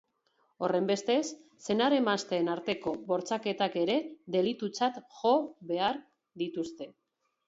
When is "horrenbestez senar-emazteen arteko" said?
0.67-2.93